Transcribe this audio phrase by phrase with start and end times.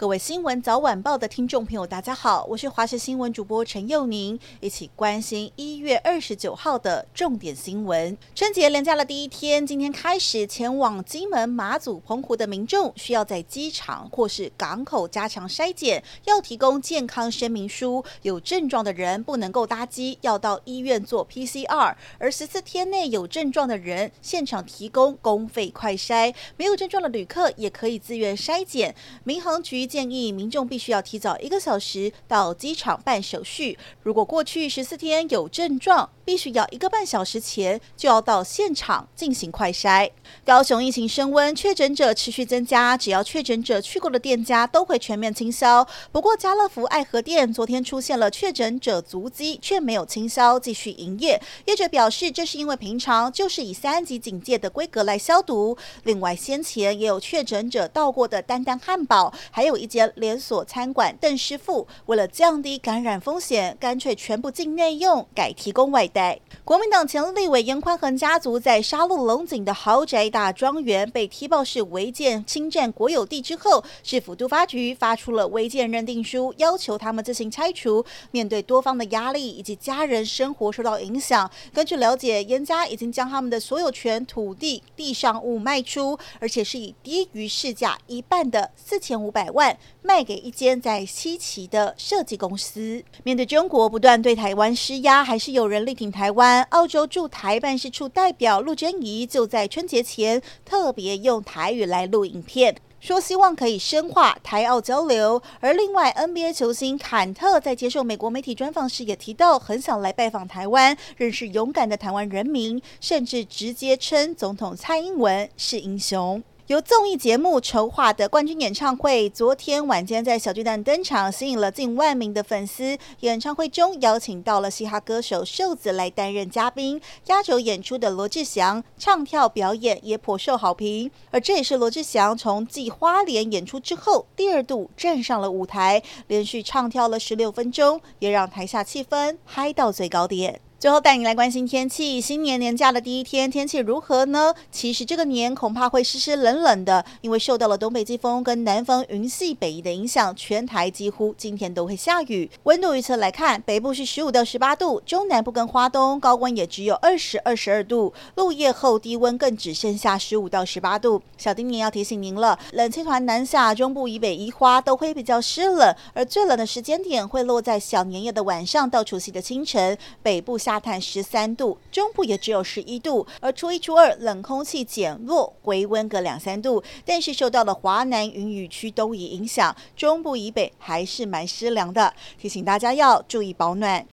[0.00, 8.16] 各位新闻早晚报的听众朋友，大家好，我是华视新闻主播陈佑宁，一起关心一月二十九号的重点新闻。
[8.34, 18.02] 春节连假的第一天，今天开始前往金门、马祖、澎湖的民众，需要在机场或是港口加强筛检，要提供健康声明书。
[18.22, 21.94] 有症状的人不能够搭机，要到医院做 PCR。
[22.16, 26.34] 而十四天内有症状的人，现场提供公费快筛。
[26.56, 28.94] 没有症状的旅客也可以自愿筛检。
[29.24, 33.76] 民航局建议民众必须要提早一个小时到机场办手续。
[34.04, 40.08] 如果过去十四天有症状，必须要一个半小时前就要到现场进行快筛。
[40.44, 45.84] 高雄疫情升温，确诊者持续增加，只要确诊者去过的店家都会全面清消。
[46.12, 51.42] 不过，家乐福爱河店昨天出现了确诊者足迹，却没有清消，继续营业。
[51.64, 55.76] 业者表示，这是因为平常就是以三级警戒的规格来消毒。
[56.04, 66.19] 另外，先前也有确诊者到过的丹丹汉堡，还有一间连锁餐馆邓师傅，为了降低感染风险，干脆全部进内用，改提供外带。
[66.64, 78.02] 国民党前立委严宽恒家族在沙鹿龙井的豪宅大庄园被踢爆是违建侵占国有地之后，市府都发局发出了违建认定书，要求他们自行拆除。
[78.30, 89.50] 面对多方的压力以及家人生活受到影响，根据了解，严家已经将他们的所有权土地地上物卖出，而且是以低于市价一半的四千五百。
[89.50, 93.02] 万卖给一间在西岐的设计公司。
[93.24, 96.62] 面对中国不断对台湾施压，还是有人力挺台湾。
[96.70, 105.42] 澳洲驻台办事处代表陆贞怡就在春节前特别用台语来录影片，说希望可以深化台澳交流。
[105.60, 116.42] 而另外，NBA 球星坎特在接受美国媒体专访时也提到，很想来拜访台湾，认识勇敢的台湾人民，甚至直接称总统蔡英文是英雄。
[116.70, 122.96] 由综艺节目筹划的冠军演唱会，昨天晚间在小巨蛋登场，吸引了近万名的粉丝。
[123.22, 131.10] 演唱会中邀请到了嘻哈歌手瘦子来担任嘉宾，压轴演出的罗志祥唱跳表演也颇受好评。
[131.32, 140.60] 而这也是罗志祥从继花莲演出之后第二度站上了舞台，连续唱跳了十六分钟，也让台下气氛嗨到最高点。
[140.80, 142.18] 最后带你来关心天气。
[142.18, 144.54] 新年年假的第一天，天气如何呢？
[144.72, 152.50] 其实这个年恐怕会湿湿冷冷的，因为受到了东北季风跟南方云系北移的影响，全台几乎今天都会下雨。
[152.62, 161.20] 温度预测来看，北部是十五到十八度，中南部跟花东高温也只有二十二十二度，入夜后低温更只剩下十五到十八度。
[161.36, 170.69] 小叮咛要提醒您了，冷气团南下，中部以北宜花都会比较湿冷，而最冷的时间点会落在小年夜的晚上到除夕的清晨，北部下。
[170.70, 176.80] 大潭十三度，中部也只有十一度，而初一、初二冷空气减弱，回温个两三度。
[177.04, 184.06] 但是受到了华南云雨区东移影响，中部以北还是蛮湿凉的，提醒大家要注意保暖。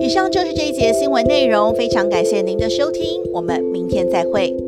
[0.00, 4.65] 以上就是这一节新闻内容，非常感谢您的收听，我们明天再会。